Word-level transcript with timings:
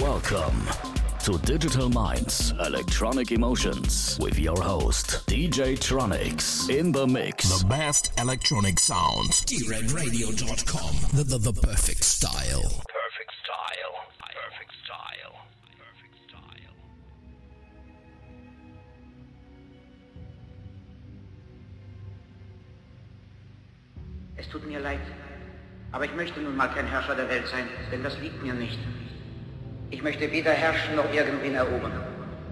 Welcome 0.00 0.66
to 1.24 1.36
Digital 1.44 1.90
Minds 1.90 2.54
Electronic 2.64 3.30
Emotions 3.30 4.18
with 4.18 4.38
your 4.38 4.58
host, 4.58 5.26
DJ 5.26 5.76
Tronics, 5.78 6.70
in 6.70 6.92
the 6.92 7.06
mix. 7.06 7.60
The 7.60 7.66
best 7.66 8.10
electronic 8.18 8.78
sounds. 8.78 9.44
DREDRadio.com. 9.44 11.18
The, 11.18 11.24
the, 11.24 11.36
the 11.36 11.52
perfect 11.52 12.04
style. 12.04 12.62
Perfect 12.62 13.32
style. 13.44 13.94
Perfect 14.18 14.72
style. 14.82 15.34
Perfect 15.76 16.16
style. 16.26 16.74
Es 24.38 24.48
tut 24.48 24.66
mir 24.66 24.80
leid, 24.80 25.00
aber 25.92 26.06
ich 26.06 26.14
möchte 26.14 26.40
nun 26.40 26.56
mal 26.56 26.68
kein 26.68 26.86
Herrscher 26.86 27.14
der 27.14 27.28
Welt 27.28 27.46
sein, 27.48 27.68
denn 27.90 28.02
das 28.02 28.18
liegt 28.20 28.42
mir 28.42 28.54
nicht. 28.54 28.78
Ich 29.92 30.02
möchte 30.02 30.32
weder 30.32 30.52
herrschen 30.52 30.96
noch 30.96 31.12
irgendwen 31.12 31.54
erobern, 31.54 31.92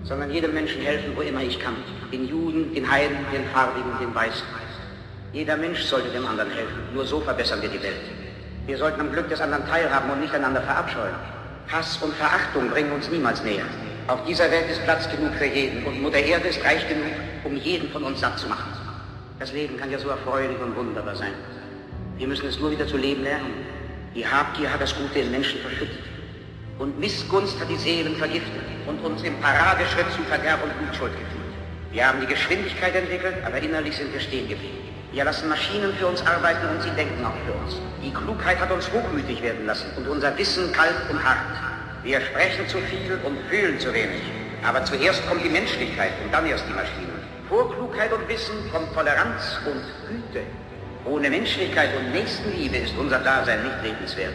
sondern 0.02 0.30
jedem 0.30 0.52
Menschen 0.52 0.82
helfen, 0.82 1.16
wo 1.16 1.22
immer 1.22 1.42
ich 1.42 1.58
kann. 1.58 1.74
Den 2.12 2.28
Juden, 2.28 2.74
den 2.74 2.88
Heiden, 2.88 3.16
den 3.32 3.46
Farbigen, 3.46 3.90
den 3.98 4.14
Weißen. 4.14 4.46
Jeder 5.32 5.56
Mensch 5.56 5.80
sollte 5.84 6.10
dem 6.10 6.26
anderen 6.26 6.50
helfen. 6.50 6.82
Nur 6.92 7.06
so 7.06 7.18
verbessern 7.18 7.62
wir 7.62 7.70
die 7.70 7.82
Welt. 7.82 8.02
Wir 8.66 8.76
sollten 8.76 9.00
am 9.00 9.10
Glück 9.10 9.30
des 9.30 9.40
anderen 9.40 9.66
teilhaben 9.66 10.10
und 10.10 10.20
nicht 10.20 10.34
einander 10.34 10.60
verabscheuen. 10.60 11.14
Hass 11.72 11.96
und 12.02 12.12
Verachtung 12.14 12.68
bringen 12.68 12.92
uns 12.92 13.08
niemals 13.08 13.42
näher. 13.42 13.64
Auf 14.06 14.22
dieser 14.26 14.50
Welt 14.50 14.70
ist 14.70 14.84
Platz 14.84 15.08
genug 15.10 15.32
für 15.36 15.46
jeden 15.46 15.82
und 15.86 16.02
Mutter 16.02 16.18
Erde 16.18 16.48
ist 16.48 16.62
reich 16.62 16.86
genug, 16.88 17.12
um 17.44 17.56
jeden 17.56 17.88
von 17.90 18.04
uns 18.04 18.20
satt 18.20 18.38
zu 18.38 18.48
machen. 18.48 18.70
Das 19.38 19.54
Leben 19.54 19.78
kann 19.78 19.90
ja 19.90 19.98
so 19.98 20.10
erfreulich 20.10 20.60
und 20.60 20.76
wunderbar 20.76 21.16
sein. 21.16 21.32
Wir 22.18 22.28
müssen 22.28 22.46
es 22.46 22.60
nur 22.60 22.70
wieder 22.70 22.86
zu 22.86 22.98
leben 22.98 23.22
lernen. 23.22 23.64
Die 24.14 24.26
Habgier 24.26 24.70
hat 24.70 24.82
das 24.82 24.94
Gute 24.94 25.20
im 25.20 25.30
Menschen 25.30 25.58
verschüttet. 25.60 26.09
Und 26.80 26.98
Missgunst 26.98 27.60
hat 27.60 27.68
die 27.68 27.76
Seelen 27.76 28.16
vergiftet 28.16 28.62
und 28.86 29.04
uns 29.04 29.22
im 29.22 29.38
Paradeschritt 29.38 30.10
zu 30.16 30.22
Verderb 30.22 30.64
und 30.64 30.72
Blutschuld 30.78 31.12
geführt. 31.12 31.52
Wir 31.92 32.08
haben 32.08 32.22
die 32.22 32.26
Geschwindigkeit 32.26 32.94
entwickelt, 32.94 33.34
aber 33.44 33.58
innerlich 33.58 33.98
sind 33.98 34.10
wir 34.14 34.20
stehen 34.20 34.48
geblieben. 34.48 34.78
Wir 35.12 35.24
lassen 35.24 35.50
Maschinen 35.50 35.92
für 35.96 36.06
uns 36.06 36.26
arbeiten 36.26 36.66
und 36.70 36.82
sie 36.82 36.88
denken 36.92 37.22
auch 37.22 37.36
für 37.44 37.52
uns. 37.52 37.76
Die 38.02 38.10
Klugheit 38.10 38.58
hat 38.58 38.70
uns 38.70 38.90
hochmütig 38.90 39.42
werden 39.42 39.66
lassen 39.66 39.90
und 39.98 40.08
unser 40.08 40.38
Wissen 40.38 40.72
kalt 40.72 40.96
und 41.10 41.22
hart. 41.22 41.36
Wir 42.02 42.18
sprechen 42.22 42.66
zu 42.66 42.78
viel 42.78 43.20
und 43.24 43.36
fühlen 43.50 43.78
zu 43.78 43.92
wenig. 43.92 44.22
Aber 44.66 44.82
zuerst 44.82 45.28
kommt 45.28 45.44
die 45.44 45.50
Menschlichkeit 45.50 46.12
und 46.24 46.32
dann 46.32 46.46
erst 46.46 46.64
die 46.66 46.72
Maschinen. 46.72 47.12
Vor 47.50 47.70
Klugheit 47.74 48.10
und 48.10 48.26
Wissen 48.26 48.56
kommt 48.72 48.94
Toleranz 48.94 49.60
und 49.66 49.84
Güte. 50.08 50.46
Ohne 51.04 51.28
Menschlichkeit 51.28 51.90
und 51.98 52.12
Nächstenliebe 52.12 52.78
ist 52.78 52.96
unser 52.96 53.18
Dasein 53.18 53.64
nicht 53.64 53.82
lebenswert. 53.82 54.32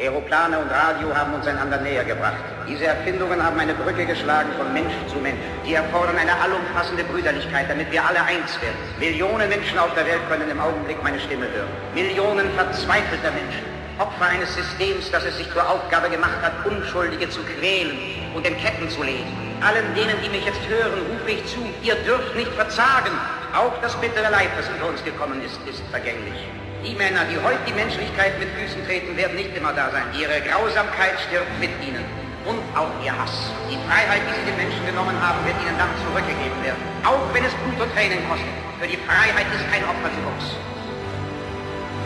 Aeroplane 0.00 0.58
und 0.58 0.70
Radio 0.70 1.14
haben 1.14 1.34
uns 1.34 1.46
einander 1.46 1.76
näher 1.76 2.04
gebracht. 2.04 2.40
Diese 2.66 2.86
Erfindungen 2.86 3.42
haben 3.44 3.60
eine 3.60 3.74
Brücke 3.74 4.06
geschlagen 4.06 4.48
von 4.56 4.72
Mensch 4.72 4.94
zu 5.12 5.16
Mensch. 5.18 5.38
Die 5.66 5.74
erfordern 5.74 6.16
eine 6.16 6.32
allumfassende 6.40 7.04
Brüderlichkeit, 7.04 7.68
damit 7.68 7.92
wir 7.92 8.02
alle 8.02 8.22
eins 8.22 8.56
werden. 8.62 8.80
Millionen 8.98 9.50
Menschen 9.50 9.78
auf 9.78 9.92
der 9.94 10.06
Welt 10.06 10.22
können 10.30 10.50
im 10.50 10.58
Augenblick 10.58 11.02
meine 11.02 11.20
Stimme 11.20 11.44
hören. 11.52 11.68
Millionen 11.94 12.50
verzweifelter 12.56 13.30
Menschen. 13.32 13.60
Opfer 13.98 14.24
eines 14.24 14.54
Systems, 14.54 15.10
das 15.10 15.22
es 15.26 15.36
sich 15.36 15.52
zur 15.52 15.68
Aufgabe 15.68 16.08
gemacht 16.08 16.40
hat, 16.40 16.52
Unschuldige 16.64 17.28
zu 17.28 17.42
quälen 17.42 17.98
und 18.34 18.46
in 18.46 18.56
Ketten 18.56 18.88
zu 18.88 19.02
legen. 19.02 19.28
Allen 19.60 19.94
denen, 19.94 20.16
die 20.24 20.30
mich 20.30 20.46
jetzt 20.46 20.66
hören, 20.66 20.96
rufe 21.12 21.30
ich 21.30 21.44
zu, 21.44 21.60
ihr 21.82 21.96
dürft 22.06 22.34
nicht 22.34 22.52
verzagen. 22.52 23.12
Auch 23.52 23.76
das 23.82 23.94
bittere 23.96 24.30
Leid, 24.30 24.48
das 24.56 24.66
über 24.74 24.88
uns 24.88 25.04
gekommen 25.04 25.42
ist, 25.44 25.60
ist 25.68 25.82
vergänglich. 25.90 26.40
Die 26.80 26.96
Männer, 26.96 27.28
die 27.28 27.36
heute 27.44 27.60
die 27.68 27.76
Menschlichkeit 27.76 28.40
mit 28.40 28.48
Füßen 28.56 28.80
treten, 28.88 29.14
werden 29.14 29.36
nicht 29.36 29.52
immer 29.54 29.72
da 29.76 29.92
sein. 29.92 30.08
Ihre 30.16 30.40
Grausamkeit 30.40 31.12
stirbt 31.28 31.52
mit 31.60 31.68
ihnen. 31.84 32.00
Und 32.48 32.56
auch 32.72 32.88
ihr 33.04 33.12
Hass. 33.12 33.52
Die 33.68 33.76
Freiheit, 33.84 34.24
die 34.24 34.32
sie 34.40 34.46
den 34.48 34.56
Menschen 34.56 34.80
genommen 34.88 35.12
haben, 35.20 35.44
wird 35.44 35.60
ihnen 35.60 35.76
dann 35.76 35.92
zurückgegeben 36.00 36.56
werden. 36.64 36.80
Auch 37.04 37.20
wenn 37.36 37.44
es 37.44 37.52
Blut 37.60 37.84
und 37.84 37.92
Tränen 37.92 38.24
kostet. 38.32 38.48
Für 38.80 38.88
die 38.88 38.96
Freiheit 39.04 39.44
ist 39.52 39.68
kein 39.68 39.84
Opfer 39.84 40.08
zu 40.08 40.20
groß. 40.24 40.56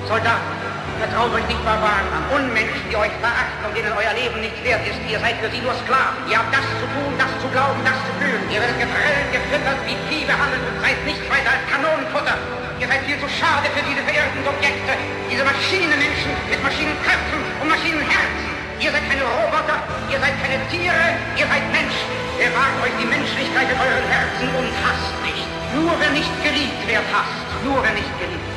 Soldaten, 0.04 0.52
vertraut 1.00 1.32
euch 1.32 1.48
nicht 1.48 1.64
Barbaren 1.64 2.04
an, 2.12 2.24
Unmenschen, 2.36 2.84
die 2.92 2.96
euch 2.96 3.12
verachten 3.24 3.62
und 3.64 3.72
denen 3.72 3.92
euer 3.96 4.12
Leben 4.12 4.36
nicht 4.44 4.56
wert 4.60 4.84
ist. 4.84 5.00
Ihr 5.08 5.16
seid 5.16 5.40
für 5.40 5.48
sie 5.48 5.64
nur 5.64 5.72
Sklaven. 5.80 6.28
Ihr 6.28 6.36
habt 6.36 6.52
das 6.52 6.66
zu 6.76 6.86
tun, 6.92 7.12
das 7.16 7.32
zu 7.40 7.48
glauben, 7.48 7.80
das 7.88 7.96
zu 8.04 8.12
fühlen. 8.20 8.44
Ihr 8.52 8.60
werdet 8.60 8.76
geprellt, 8.76 9.28
gefüttert, 9.32 9.80
wie 9.88 9.96
Vieh 10.12 10.28
behandelt 10.28 10.60
und 10.60 10.76
seid 10.84 11.00
nichts 11.08 11.24
weiter 11.32 11.56
als 11.56 11.64
Kanonenfutter. 11.72 12.36
Ihr 12.80 12.88
seid 12.88 13.00
viel 13.08 13.16
zu 13.16 13.28
schade 13.32 13.72
für 13.72 13.80
diese 13.80 14.04
verirrten 14.04 14.44
Objekte, 14.44 14.92
diese 15.32 15.40
Maschinenmenschen 15.40 16.32
mit 16.52 16.60
Maschinenköpfen 16.60 17.40
und 17.64 17.68
Maschinenherzen. 17.72 18.48
Ihr 18.76 18.92
seid 18.92 19.08
keine 19.08 19.24
Roboter, 19.24 19.80
ihr 20.12 20.20
seid 20.20 20.36
keine 20.36 20.60
Tiere, 20.68 21.16
ihr 21.40 21.48
seid 21.48 21.64
Menschen. 21.72 22.08
Bewahrt 22.36 22.76
euch 22.84 22.92
die 23.00 23.08
Menschlichkeit 23.08 23.72
in 23.72 23.78
euren 23.80 24.06
Herzen 24.12 24.46
und 24.52 24.68
hasst 24.84 25.16
nicht. 25.24 25.48
Nur 25.72 25.96
wer 25.96 26.12
nicht 26.12 26.34
geliebt 26.44 26.82
wird, 26.84 27.08
hasst. 27.08 27.40
Nur 27.64 27.80
wer 27.80 27.94
nicht 27.96 28.12
geliebt. 28.20 28.53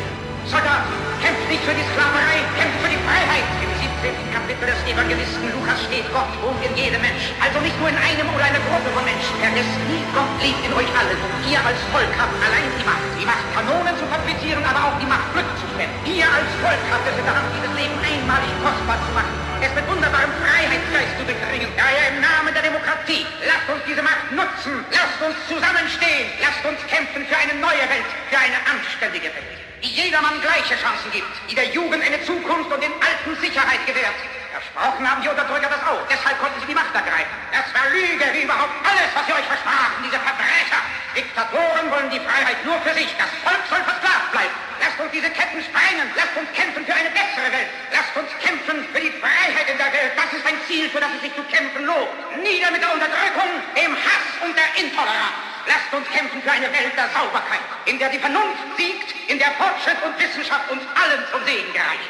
Soldat, 0.48 0.88
kämpft 1.20 1.44
nicht 1.52 1.60
für 1.68 1.76
die 1.76 1.84
Sklaverei, 1.92 2.40
kämpft 2.56 2.80
für 2.80 2.88
die 2.88 3.02
Freiheit. 3.04 3.44
Im 3.60 3.68
17. 3.84 4.16
Kapitel 4.32 4.64
des 4.64 4.80
Evangelisten 4.88 5.44
Lukas 5.52 5.76
steht, 5.84 6.08
Gott 6.16 6.32
wohnt 6.40 6.64
in 6.64 6.72
jedem 6.72 7.04
Mensch. 7.04 7.36
Also 7.44 7.60
nicht 7.60 7.76
nur 7.84 7.92
in 7.92 8.00
einem 8.00 8.32
oder 8.32 8.48
einer 8.48 8.64
Gruppe 8.64 8.88
von 8.96 9.04
Menschen. 9.04 9.36
Vergesst 9.44 9.76
nie, 9.92 10.00
Gott 10.16 10.32
lebt 10.40 10.64
in 10.64 10.72
euch 10.72 10.88
allen. 10.96 11.20
Und 11.20 11.36
ihr 11.52 11.60
als 11.60 11.76
Volk 11.92 12.08
habt 12.16 12.32
allein 12.40 12.64
die 12.80 12.88
Macht. 12.88 13.04
Die 13.20 13.28
Macht, 13.28 13.44
Kanonen 13.52 13.92
zu 14.00 14.08
fabrizieren, 14.08 14.64
aber 14.64 14.88
auch 14.88 14.96
die 15.04 15.10
Macht, 15.12 15.28
Glück 15.36 15.52
zu 15.60 15.68
spenden. 15.68 16.00
Ihr 16.08 16.32
als 16.32 16.48
Volk 16.64 16.84
habt 16.96 17.06
es 17.12 17.16
in 17.20 17.28
der 17.28 17.36
Hand, 17.36 17.48
dieses 17.52 17.74
Leben 17.76 17.98
einmalig 18.00 18.54
kostbar 18.64 19.00
zu 19.04 19.12
machen. 19.12 19.36
Es 19.60 19.72
mit 19.76 19.84
wunderbarem 19.84 20.32
Freiheitsgeist 20.48 21.12
zu 21.20 21.28
durchdringen. 21.28 21.76
Daher 21.76 22.16
im 22.16 22.24
Namen 22.24 22.56
der 22.56 22.64
Demokratie, 22.64 23.28
lasst 23.44 23.68
uns 23.68 23.84
diese 23.84 24.00
Macht 24.00 24.32
nutzen. 24.32 24.80
Lasst 24.96 25.20
uns 25.20 25.36
zusammenstehen. 25.52 26.32
Lasst 26.40 26.64
uns 26.64 26.80
kämpfen 26.88 27.28
für 27.28 27.36
eine 27.36 27.60
neue 27.60 27.84
Welt, 27.92 28.08
für 28.32 28.40
eine 28.40 28.64
anständige 28.64 29.28
Welt 29.36 29.67
die 29.84 29.94
jedermann 29.94 30.42
gleiche 30.42 30.76
Chancen 30.76 31.12
gibt, 31.12 31.30
die 31.50 31.56
der 31.56 31.70
Jugend 31.70 32.04
eine 32.04 32.22
Zukunft 32.24 32.72
und 32.72 32.82
den 32.82 32.94
Alten 32.98 33.40
Sicherheit 33.42 33.86
gewährt. 33.86 34.16
Versprochen 34.52 35.06
haben 35.06 35.22
die 35.22 35.30
Unterdrücker 35.30 35.70
das 35.70 35.84
auch, 35.86 36.02
deshalb 36.10 36.40
konnten 36.42 36.60
sie 36.62 36.74
die 36.74 36.74
Macht 36.74 36.94
ergreifen. 36.96 37.36
Das 37.54 37.70
war 37.78 37.86
Lüge, 37.94 38.26
wie 38.34 38.42
überhaupt 38.42 38.74
alles, 38.82 39.10
was 39.14 39.26
sie 39.30 39.34
euch 39.38 39.46
versprachen, 39.46 40.02
diese 40.02 40.18
Verbrecher. 40.18 40.82
Diktatoren 41.14 41.86
wollen 41.94 42.10
die 42.10 42.22
Freiheit 42.22 42.58
nur 42.66 42.82
für 42.82 42.94
sich, 42.98 43.10
das 43.22 43.30
Volk 43.46 43.62
soll 43.70 43.84
versklavt 43.86 44.32
bleiben. 44.34 44.56
Lasst 44.82 44.98
uns 44.98 45.12
diese 45.14 45.30
Ketten 45.30 45.62
sprengen, 45.62 46.10
lasst 46.18 46.34
uns 46.34 46.50
kämpfen 46.58 46.82
für 46.86 46.96
eine 46.98 47.14
bessere 47.14 47.50
Welt. 47.54 47.70
Lasst 47.94 48.14
uns 48.18 48.30
kämpfen 48.42 48.82
für 48.90 49.02
die 49.02 49.14
Freiheit 49.22 49.68
in 49.70 49.78
der 49.78 49.94
Welt, 49.94 50.14
das 50.18 50.30
ist 50.34 50.46
ein 50.46 50.58
Ziel, 50.66 50.90
für 50.90 51.02
das 51.02 51.14
es 51.18 51.22
sich 51.22 51.34
zu 51.38 51.44
kämpfen 51.54 51.86
lohnt. 51.86 52.10
Nieder 52.42 52.74
mit 52.74 52.82
der 52.82 52.94
Unterdrückung, 52.94 53.62
dem 53.78 53.94
Hass 53.94 54.26
und 54.42 54.58
der 54.58 54.70
Intoleranz. 54.82 55.57
Lasst 55.68 55.92
uns 55.92 56.08
kämpfen 56.10 56.42
für 56.42 56.52
eine 56.52 56.72
Welt 56.72 56.96
der 56.96 57.10
Sauberkeit, 57.10 57.60
in 57.86 58.00
der 58.00 58.10
die 58.10 58.20
Vernunft 58.20 58.64
siegt, 58.78 59.14
in 59.28 59.38
der 59.38 59.52
Fortschritt 59.60 59.98
und 60.04 60.18
Wissenschaft 60.18 60.72
uns 60.72 60.82
allen 60.96 61.24
zum 61.32 61.44
Segen 61.46 61.72
gereicht. 61.74 62.10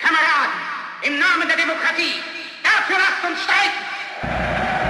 Kameraden, 0.00 0.58
im 1.02 1.18
Namen 1.18 1.46
der 1.46 1.56
Demokratie, 1.56 2.22
dafür 2.62 2.96
lasst 2.96 3.24
uns 3.28 3.42
streiten! 3.44 4.83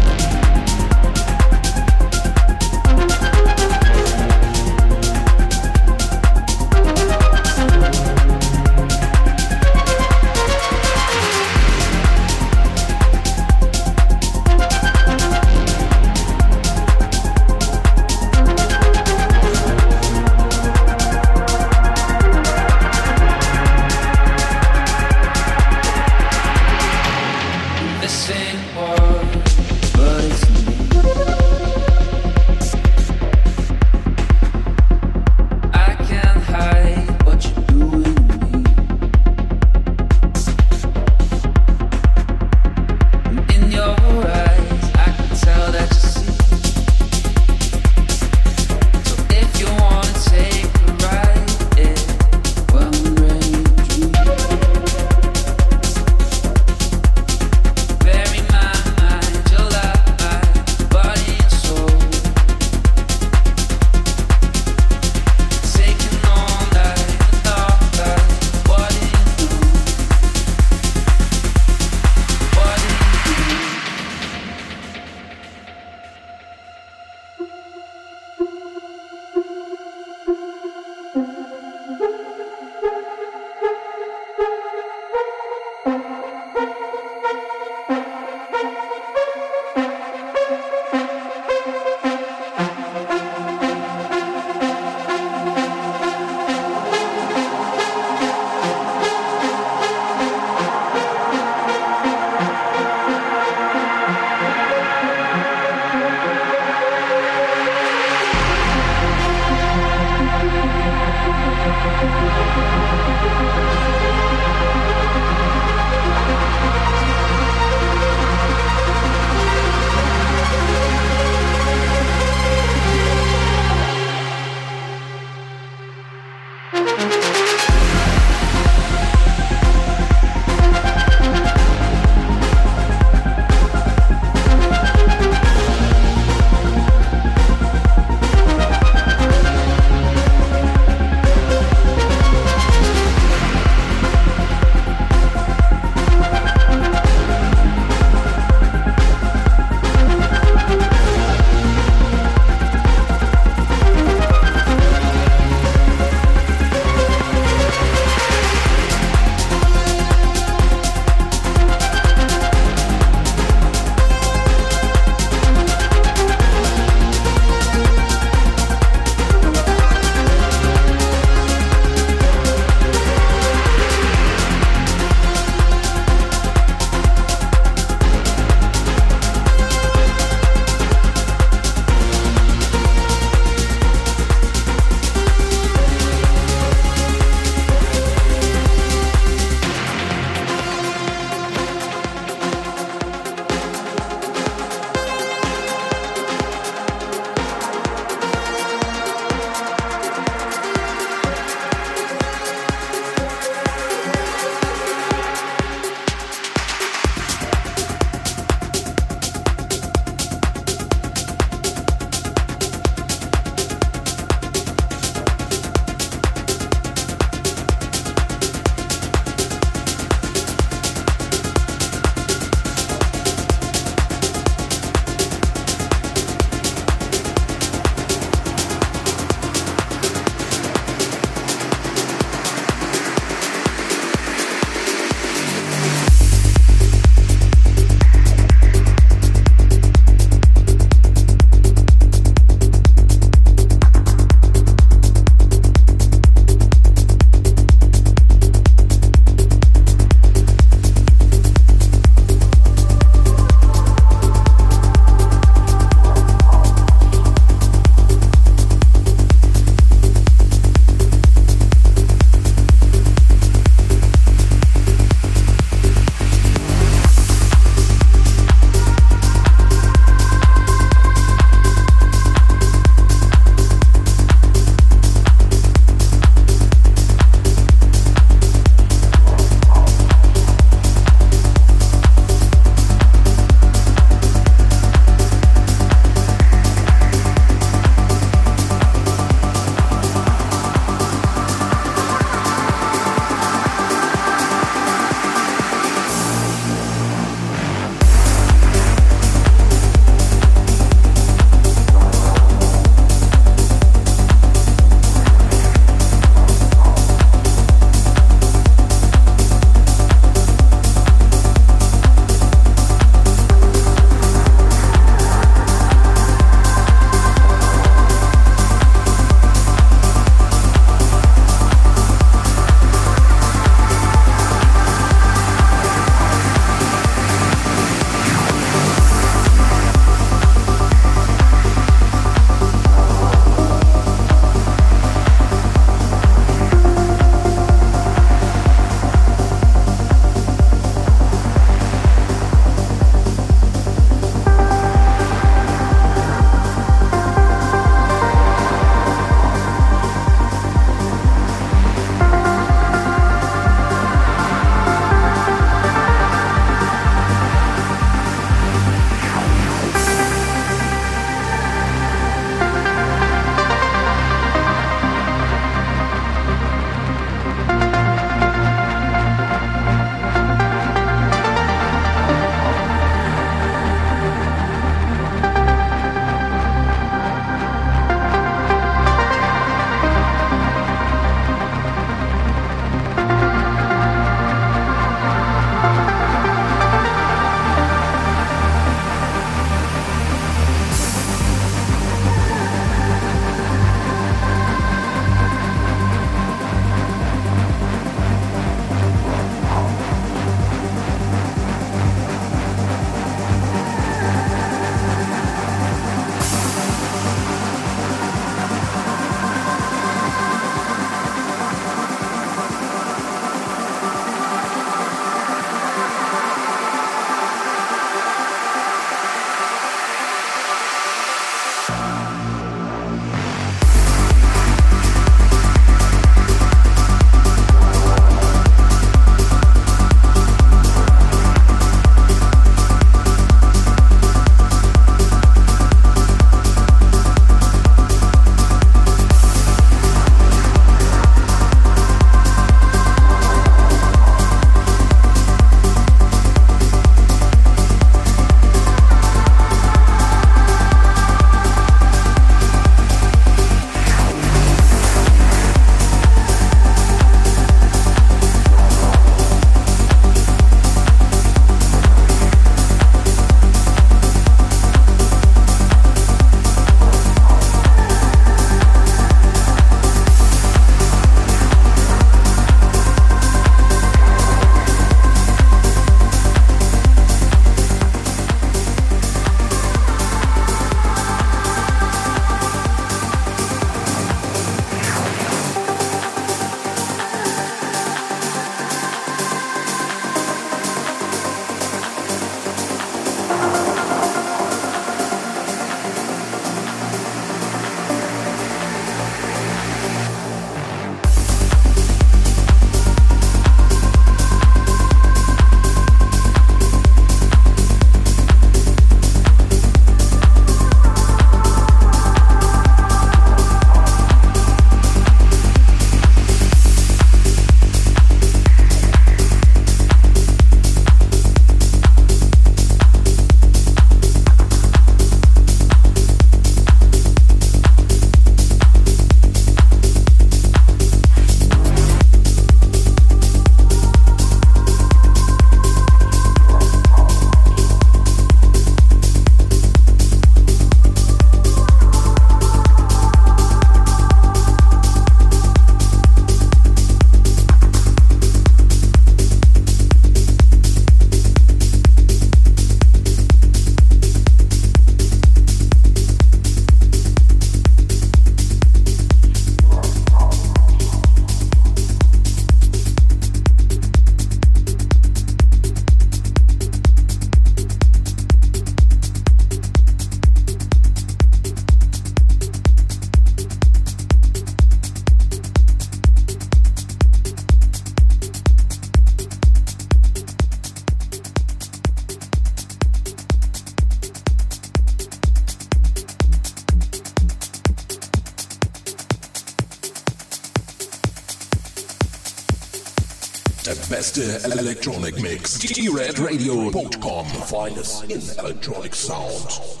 Electronic 595.01 595.41
Mix. 595.41 595.79
D-Red 595.79 596.37
Radio.com. 596.37 597.45
Find 597.45 597.97
us 597.97 598.21
in 598.25 598.39
Electronic 598.63 599.15
Sound. 599.15 600.00